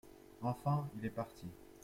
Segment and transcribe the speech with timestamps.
[0.41, 1.45] Enfin il est parti.